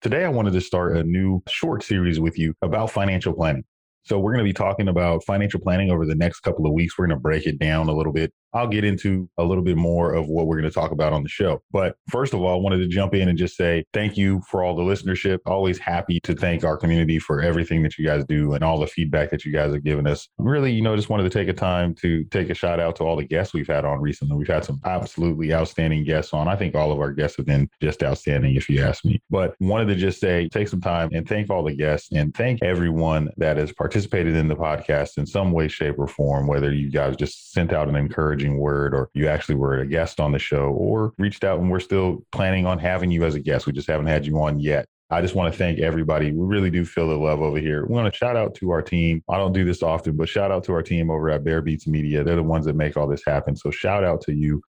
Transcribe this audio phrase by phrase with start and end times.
[0.00, 3.64] Today, I wanted to start a new short series with you about financial planning.
[4.04, 6.96] So, we're going to be talking about financial planning over the next couple of weeks.
[6.96, 9.76] We're going to break it down a little bit I'll get into a little bit
[9.76, 11.62] more of what we're going to talk about on the show.
[11.70, 14.62] But first of all, I wanted to jump in and just say thank you for
[14.62, 15.38] all the listenership.
[15.46, 18.86] Always happy to thank our community for everything that you guys do and all the
[18.86, 20.28] feedback that you guys have given us.
[20.38, 23.04] Really, you know, just wanted to take a time to take a shout out to
[23.04, 24.36] all the guests we've had on recently.
[24.36, 26.48] We've had some absolutely outstanding guests on.
[26.48, 29.20] I think all of our guests have been just outstanding, if you ask me.
[29.30, 32.62] But wanted to just say, take some time and thank all the guests and thank
[32.62, 36.90] everyone that has participated in the podcast in some way, shape, or form, whether you
[36.90, 40.32] guys just sent out an encouragement encouraging word or you actually were a guest on
[40.32, 43.66] the show or reached out and we're still planning on having you as a guest.
[43.66, 44.86] We just haven't had you on yet.
[45.10, 46.32] I just want to thank everybody.
[46.32, 47.86] We really do feel the love over here.
[47.86, 49.22] We want to shout out to our team.
[49.28, 51.86] I don't do this often, but shout out to our team over at Bear Beats
[51.86, 52.22] Media.
[52.22, 53.56] They're the ones that make all this happen.
[53.56, 54.60] So shout out to you.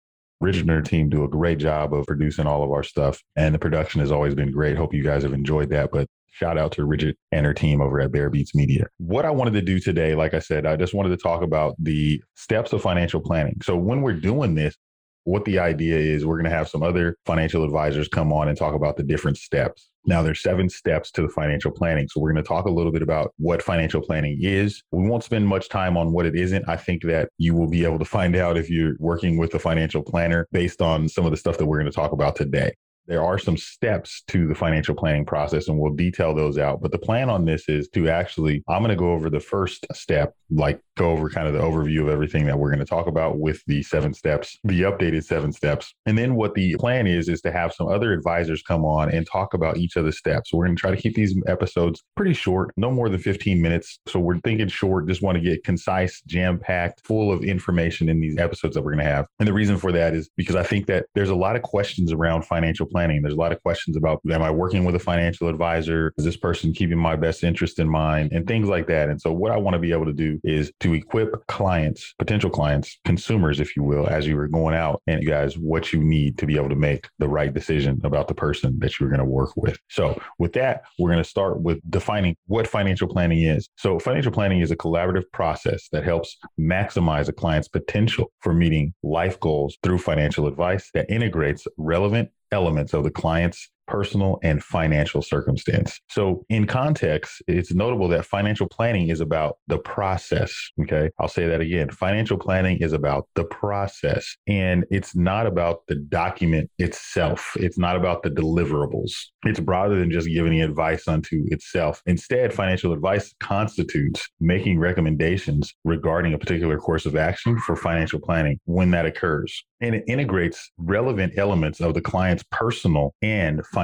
[0.42, 3.54] Richard and her team do a great job of producing all of our stuff, and
[3.54, 4.78] the production has always been great.
[4.78, 5.92] Hope you guys have enjoyed that.
[5.92, 6.08] But
[6.40, 8.88] Shout out to Richard and her team over at Bear Beats Media.
[8.98, 11.76] What I wanted to do today, like I said, I just wanted to talk about
[11.78, 13.58] the steps of financial planning.
[13.62, 14.78] So when we're doing this,
[15.26, 18.58] what the idea is, we're going to have some other financial advisors come on and
[18.58, 19.92] talk about the different steps.
[20.06, 22.08] Now, there's seven steps to the financial planning.
[22.08, 24.82] So, we're going to talk a little bit about what financial planning is.
[24.94, 26.70] We won't spend much time on what it isn't.
[26.70, 29.60] I think that you will be able to find out if you're working with a
[29.60, 32.72] financial planner based on some of the stuff that we're going to talk about today
[33.10, 36.80] there are some steps to the financial planning process and we'll detail those out.
[36.80, 39.88] But the plan on this is to actually, I'm going to go over the first
[39.94, 43.08] step, like go over kind of the overview of everything that we're going to talk
[43.08, 45.94] about with the seven steps, the updated seven steps.
[46.06, 49.26] And then what the plan is, is to have some other advisors come on and
[49.26, 50.54] talk about each of the steps.
[50.54, 54.00] We're going to try to keep these episodes pretty short, no more than 15 minutes.
[54.08, 58.20] So we're thinking short, just want to get concise, jam packed, full of information in
[58.20, 59.26] these episodes that we're going to have.
[59.40, 62.12] And the reason for that is because I think that there's a lot of questions
[62.12, 63.22] around financial planning planning.
[63.22, 66.14] There's a lot of questions about am I working with a financial advisor?
[66.18, 68.32] Is this person keeping my best interest in mind?
[68.32, 69.10] And things like that.
[69.10, 72.50] And so, what I want to be able to do is to equip clients, potential
[72.50, 76.04] clients, consumers, if you will, as you are going out and you guys what you
[76.04, 79.20] need to be able to make the right decision about the person that you're going
[79.20, 79.78] to work with.
[79.90, 83.68] So, with that, we're going to start with defining what financial planning is.
[83.78, 88.94] So, financial planning is a collaborative process that helps maximize a client's potential for meeting
[89.04, 95.22] life goals through financial advice that integrates relevant elements of the client's personal and financial
[95.22, 96.00] circumstance.
[96.10, 100.54] So, in context, it's notable that financial planning is about the process.
[100.82, 101.10] Okay.
[101.20, 101.90] I'll say that again.
[101.90, 107.54] Financial planning is about the process and it's not about the document itself.
[107.56, 109.12] It's not about the deliverables.
[109.46, 112.02] It's broader than just giving advice unto itself.
[112.06, 118.60] Instead, financial advice constitutes making recommendations regarding a particular course of action for financial planning
[118.66, 119.64] when that occurs.
[119.82, 123.79] And it integrates relevant elements of the client's personal and financial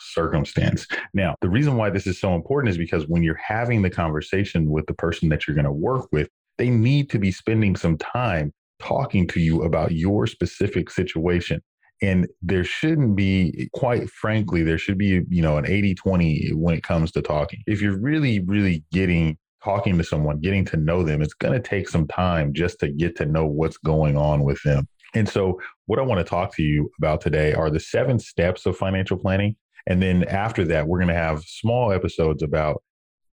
[0.00, 0.86] circumstance.
[1.14, 4.70] Now, the reason why this is so important is because when you're having the conversation
[4.70, 7.96] with the person that you're going to work with, they need to be spending some
[7.98, 11.60] time talking to you about your specific situation.
[12.00, 16.74] And there shouldn't be, quite frankly, there should be, you know, an 80 20 when
[16.74, 17.60] it comes to talking.
[17.66, 21.68] If you're really, really getting talking to someone, getting to know them, it's going to
[21.68, 24.86] take some time just to get to know what's going on with them.
[25.14, 28.66] And so, what I want to talk to you about today are the seven steps
[28.66, 29.56] of financial planning.
[29.86, 32.82] And then after that, we're going to have small episodes about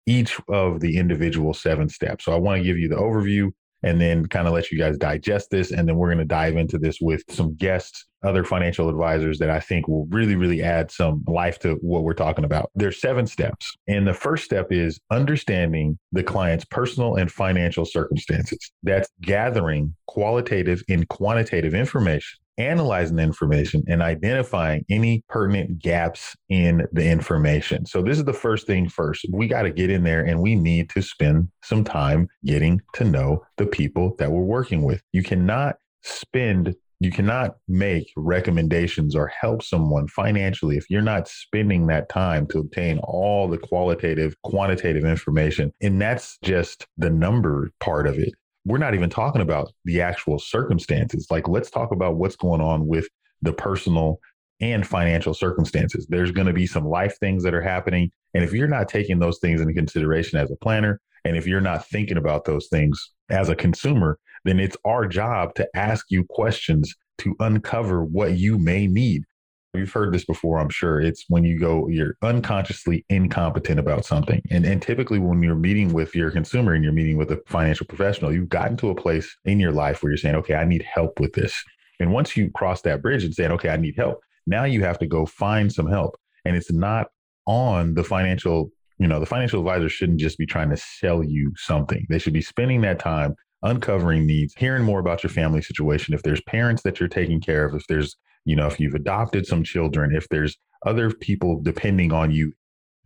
[0.07, 2.27] each of the individual seven steps.
[2.27, 3.51] So, I want to give you the overview
[3.83, 5.73] and then kind of let you guys digest this.
[5.73, 9.51] And then we're going to dive into this with some guests, other financial advisors that
[9.51, 12.71] I think will really, really add some life to what we're talking about.
[12.75, 13.77] There's seven steps.
[13.89, 18.73] And the first step is understanding the client's personal and financial circumstances.
[18.83, 26.87] That's gathering qualitative and quantitative information analyzing the information and identifying any pertinent gaps in
[26.93, 27.87] the information.
[27.87, 29.27] So, this is the first thing first.
[29.31, 33.05] We got to get in there and we need to spend some time getting to
[33.05, 35.03] know the people that we're working with.
[35.13, 41.87] You cannot spend you cannot make recommendations or help someone financially if you're not spending
[41.87, 45.73] that time to obtain all the qualitative, quantitative information.
[45.81, 48.33] And that's just the number part of it
[48.65, 51.27] we're not even talking about the actual circumstances.
[51.31, 53.09] Like, let's talk about what's going on with
[53.43, 54.21] the personal
[54.61, 56.07] and financial circumstances.
[56.09, 58.11] There's going to be some life things that are happening.
[58.35, 61.61] And if you're not taking those things into consideration as a planner, and if you're
[61.61, 66.25] not thinking about those things as a consumer, then it's our job to ask you
[66.29, 69.25] questions to uncover what you may need.
[69.75, 71.01] You've heard this before, I'm sure.
[71.01, 74.43] It's when you go, you're unconsciously incompetent about something.
[74.51, 77.87] And, and typically, when you're meeting with your consumer and you're meeting with a financial
[77.87, 80.83] professional, you've gotten to a place in your life where you're saying, okay, I need
[80.83, 81.55] help with this.
[82.01, 84.99] And once you cross that bridge and saying, okay, I need help, now you have
[84.99, 86.19] to go find some help.
[86.45, 87.07] And it's not
[87.47, 91.53] on the financial, you know, the financial advisor shouldn't just be trying to sell you
[91.57, 92.07] something.
[92.11, 96.15] They should be spending that time uncovering needs, hearing more about your family situation.
[96.15, 99.47] If there's parents that you're taking care of, if there's you know, if you've adopted
[99.47, 102.53] some children, if there's other people depending on you,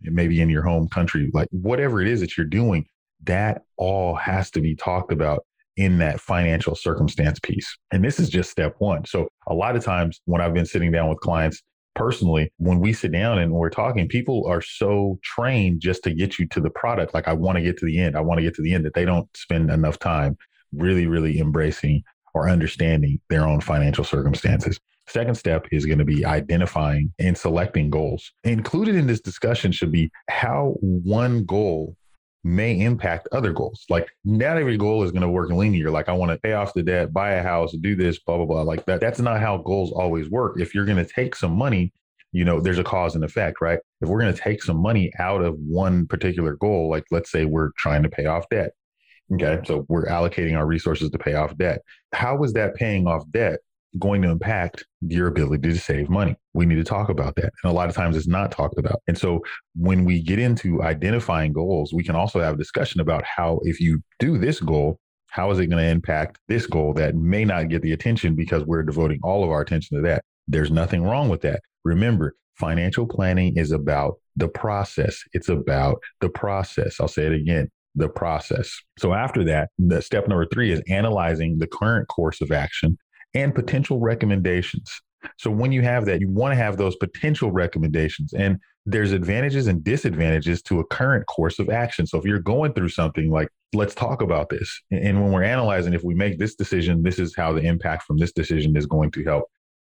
[0.01, 2.85] maybe in your home country, like whatever it is that you're doing,
[3.23, 5.45] that all has to be talked about
[5.75, 7.77] in that financial circumstance piece.
[7.91, 9.05] And this is just step one.
[9.05, 11.61] So a lot of times when I've been sitting down with clients
[11.97, 16.37] personally, when we sit down and we're talking, people are so trained just to get
[16.37, 17.13] you to the product.
[17.13, 18.15] Like, I want to get to the end.
[18.15, 20.37] I want to get to the end that they don't spend enough time
[20.71, 22.03] really, really embracing
[22.33, 24.79] or understanding their own financial circumstances.
[25.09, 28.31] Second step is going to be identifying and selecting goals.
[28.43, 31.95] Included in this discussion should be how one goal
[32.47, 33.85] may impact other goals.
[33.89, 35.91] Like not every goal is going to work linear.
[35.91, 38.45] Like I want to pay off the debt, buy a house, do this, blah, blah,
[38.45, 38.61] blah.
[38.61, 39.01] Like that.
[39.01, 40.59] That's not how goals always work.
[40.59, 41.91] If you're going to take some money,
[42.31, 43.79] you know, there's a cause and effect, right?
[44.01, 47.45] If we're going to take some money out of one particular goal, like let's say
[47.45, 48.71] we're trying to pay off debt.
[49.33, 49.59] Okay.
[49.65, 51.81] So we're allocating our resources to pay off debt.
[52.13, 53.59] How is that paying off debt
[53.99, 56.35] going to impact your ability to save money.
[56.53, 57.51] We need to talk about that.
[57.63, 59.01] And a lot of times it's not talked about.
[59.07, 59.41] And so
[59.75, 63.79] when we get into identifying goals, we can also have a discussion about how, if
[63.79, 67.69] you do this goal, how is it going to impact this goal that may not
[67.69, 70.23] get the attention because we're devoting all of our attention to that?
[70.47, 71.61] There's nothing wrong with that.
[71.83, 75.21] Remember, financial planning is about the process.
[75.33, 76.99] It's about the process.
[76.99, 78.79] I'll say it again the process.
[78.99, 82.97] So after that, the step number three is analyzing the current course of action
[83.33, 85.01] and potential recommendations.
[85.37, 88.33] So when you have that, you want to have those potential recommendations.
[88.33, 92.07] And there's advantages and disadvantages to a current course of action.
[92.07, 94.81] So if you're going through something like, let's talk about this.
[94.91, 98.17] And when we're analyzing, if we make this decision, this is how the impact from
[98.17, 99.45] this decision is going to help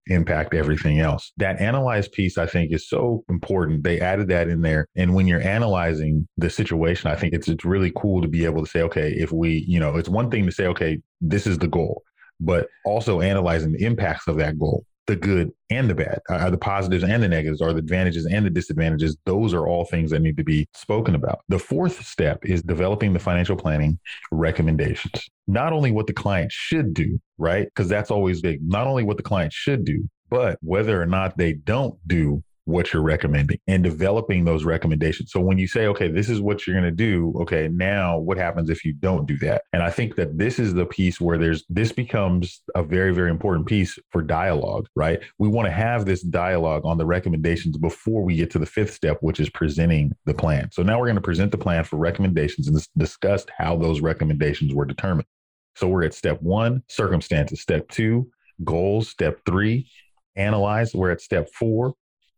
[0.09, 1.33] impact everything else.
[1.39, 3.85] That analyze piece, I think, is so important.
[3.85, 4.89] They added that in there.
[4.97, 8.65] And when you're analyzing the situation, I think it's, it's really cool to be able
[8.65, 11.59] to say, okay, if we, you know, it's one thing to say, okay, this is
[11.59, 12.03] the goal
[12.45, 16.57] but also analyzing the impacts of that goal the good and the bad are the
[16.57, 19.17] positives and the negatives are the advantages and the disadvantages.
[19.27, 21.41] Those are all things that need to be spoken about.
[21.49, 23.99] The fourth step is developing the financial planning
[24.31, 25.29] recommendations.
[25.49, 27.67] Not only what the client should do right?
[27.67, 28.61] Because that's always big.
[28.63, 32.93] Not only what the client should do but whether or not they don't do what
[32.93, 35.33] you're recommending and developing those recommendations.
[35.33, 38.37] So when you say, okay, this is what you're going to do, okay, now what
[38.37, 39.63] happens if you don't do that?
[39.73, 43.31] And I think that this is the piece where there's this becomes a very, very
[43.31, 45.21] important piece for dialogue, right?
[45.39, 48.95] We want to have this dialogue on the recommendations before we get to the fifth
[48.95, 50.71] step, which is presenting the plan.
[50.73, 54.73] So now we're going to present the plan for recommendations and discuss how those recommendations
[54.73, 55.27] were determined.
[55.75, 57.61] So we're at step one, circumstances.
[57.61, 58.31] Step two,
[58.63, 59.09] goals.
[59.09, 59.89] Step three,
[60.37, 60.95] analyze.
[60.95, 61.95] We're at step four,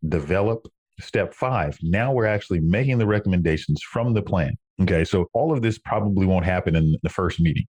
[0.08, 0.66] develop.
[1.00, 4.54] Step five, now we're actually making the recommendations from the plan.
[4.80, 7.64] Okay, so all of this probably won't happen in the first meeting.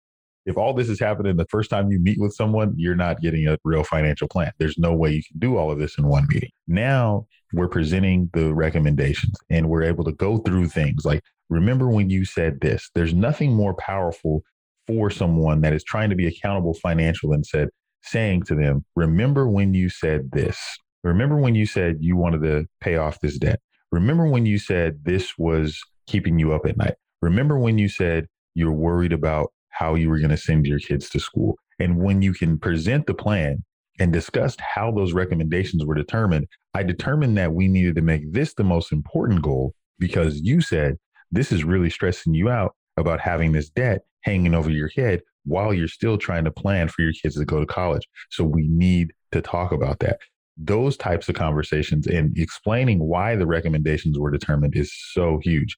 [0.46, 3.48] If all this is happening the first time you meet with someone, you're not getting
[3.48, 4.52] a real financial plan.
[4.60, 6.50] There's no way you can do all of this in one meeting.
[6.68, 12.10] Now we're presenting the recommendations and we're able to go through things like, remember when
[12.10, 12.90] you said this?
[12.94, 14.44] There's nothing more powerful
[14.86, 17.70] for someone that is trying to be accountable financial and said,
[18.02, 20.60] saying to them, remember when you said this?
[21.04, 23.60] Remember when you said you wanted to pay off this debt?
[23.92, 26.96] Remember when you said this was keeping you up at night?
[27.22, 31.10] Remember when you said you're worried about how you were going to send your kids
[31.10, 31.58] to school?
[31.80, 33.64] And when you can present the plan
[34.00, 38.54] and discuss how those recommendations were determined, I determined that we needed to make this
[38.54, 40.98] the most important goal because you said
[41.32, 45.74] this is really stressing you out about having this debt hanging over your head while
[45.74, 48.08] you're still trying to plan for your kids to go to college.
[48.30, 50.20] So we need to talk about that
[50.58, 55.78] those types of conversations and explaining why the recommendations were determined is so huge.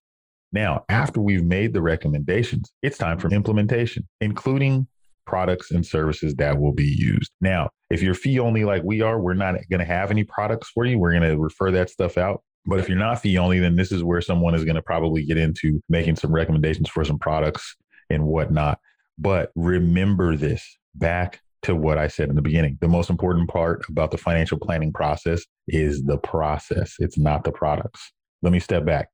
[0.52, 4.88] Now, after we've made the recommendations, it's time for implementation, including
[5.26, 7.32] products and services that will be used.
[7.42, 10.70] Now, if you're fee only like we are, we're not going to have any products
[10.70, 11.00] for you.
[11.00, 12.44] We're going to refer that stuff out.
[12.66, 15.24] But if you're not fee only, then this is where someone is going to probably
[15.24, 17.76] get into making some recommendations for some products
[18.10, 18.80] and whatnot.
[19.18, 22.78] But remember this back to what I said in the beginning.
[22.82, 26.96] The most important part about the financial planning process is the process.
[27.00, 28.12] It's not the products.
[28.42, 29.10] Let me step back.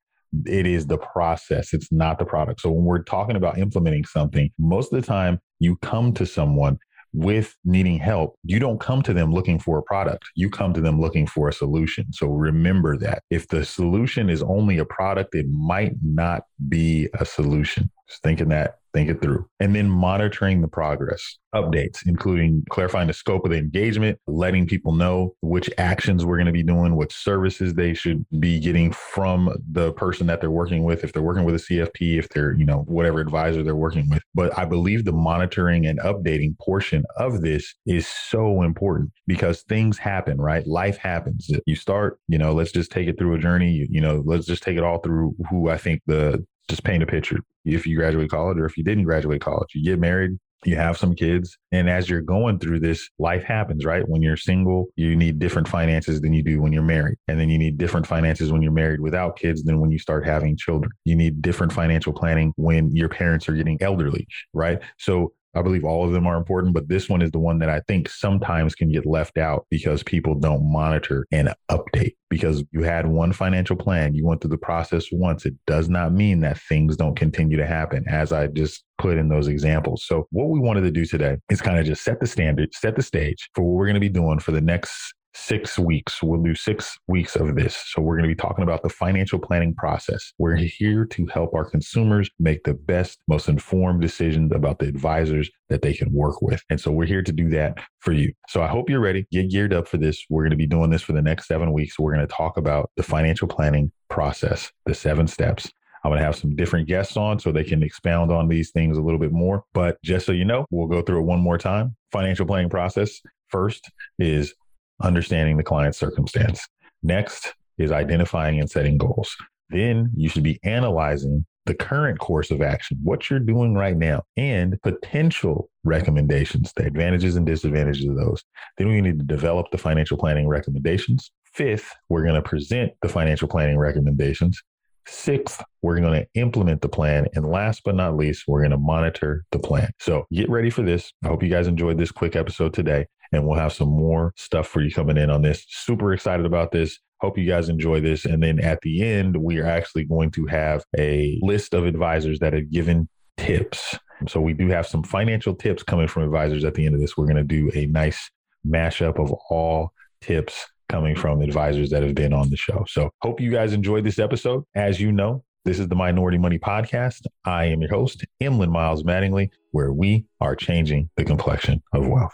[0.46, 2.62] It is the process, it's not the product.
[2.62, 6.78] So when we're talking about implementing something, most of the time you come to someone
[7.14, 10.24] with needing help, you don't come to them looking for a product.
[10.36, 12.14] You come to them looking for a solution.
[12.14, 17.26] So remember that if the solution is only a product, it might not be a
[17.26, 17.92] solution.
[18.12, 19.48] Just thinking that think it through.
[19.60, 24.94] And then monitoring the progress, updates, including clarifying the scope of the engagement, letting people
[24.94, 29.54] know which actions we're going to be doing, what services they should be getting from
[29.72, 32.66] the person that they're working with, if they're working with a CFP, if they're, you
[32.66, 34.22] know, whatever advisor they're working with.
[34.34, 39.98] But I believe the monitoring and updating portion of this is so important because things
[39.98, 40.66] happen, right?
[40.68, 41.50] Life happens.
[41.66, 44.46] You start, you know, let's just take it through a journey, you, you know, let's
[44.46, 47.40] just take it all through who I think the just paint a picture.
[47.66, 50.98] If you graduate college or if you didn't graduate college, you get married, you have
[50.98, 51.58] some kids.
[51.72, 54.08] And as you're going through this, life happens, right?
[54.08, 57.18] When you're single, you need different finances than you do when you're married.
[57.28, 60.26] And then you need different finances when you're married without kids than when you start
[60.26, 60.92] having children.
[61.04, 64.80] You need different financial planning when your parents are getting elderly, right?
[64.98, 67.70] So I believe all of them are important, but this one is the one that
[67.70, 72.16] I think sometimes can get left out because people don't monitor and update.
[72.30, 75.46] Because you had one financial plan, you went through the process once.
[75.46, 79.28] It does not mean that things don't continue to happen, as I just put in
[79.28, 80.06] those examples.
[80.06, 82.96] So, what we wanted to do today is kind of just set the standard, set
[82.96, 86.22] the stage for what we're going to be doing for the next six weeks.
[86.22, 87.76] We'll do six weeks of this.
[87.88, 90.34] So we're going to be talking about the financial planning process.
[90.38, 95.50] We're here to help our consumers make the best, most informed decisions about the advisors
[95.70, 96.62] that they can work with.
[96.70, 98.34] And so we're here to do that for you.
[98.50, 99.26] So I hope you're ready.
[99.32, 100.26] Get geared up for this.
[100.30, 101.98] We're going to be doing this for the next seven weeks.
[101.98, 105.72] We're going to talk about the financial planning process, the seven steps.
[106.04, 108.98] I'm going to have some different guests on so they can expound on these things
[108.98, 109.64] a little bit more.
[109.74, 111.96] But just so you know, we'll go through it one more time.
[112.12, 114.54] Financial planning process first is
[115.02, 116.66] understanding the client's circumstance.
[117.04, 119.36] Next is identifying and setting goals.
[119.70, 124.24] Then you should be analyzing the current course of action, what you're doing right now,
[124.36, 128.44] and potential recommendations, the advantages and disadvantages of those.
[128.78, 131.32] Then we need to develop the financial planning recommendations.
[131.54, 134.62] Fifth, we're going to present the financial planning recommendations.
[135.08, 137.28] Sixth, we're going to implement the plan.
[137.36, 139.92] And last but not least, we're going to monitor the plan.
[140.00, 141.12] So get ready for this.
[141.24, 144.68] I hope you guys enjoyed this quick episode today and we'll have some more stuff
[144.68, 145.66] for you coming in on this.
[145.68, 147.00] Super excited about this.
[147.20, 148.26] Hope you guys enjoy this.
[148.26, 152.40] And then at the end, we are actually going to have a list of advisors
[152.40, 153.08] that have given
[153.38, 153.98] tips.
[154.28, 157.18] So we do have some financial tips coming from advisors at the end of this.
[157.18, 158.30] We're going to do a nice
[158.68, 162.86] mashup of all tips coming from advisors that have been on the show.
[162.88, 164.64] So hope you guys enjoyed this episode.
[164.76, 167.28] As you know, this is the Minority Money Podcast.
[167.46, 172.34] I am your host, Emlen Miles Mattingly, where we are changing the complexion of wealth.